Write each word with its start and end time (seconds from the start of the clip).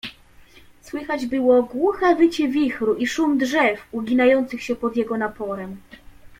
"Słychać 0.81 1.25
było 1.25 1.63
głuche 1.63 2.15
wycie 2.15 2.47
wichru 2.47 2.95
i 2.95 3.07
szum 3.07 3.37
drzew, 3.37 3.79
uginających 3.91 4.63
się 4.63 4.75
pod 4.75 4.95
jego 4.97 5.17
naporem." 5.17 5.77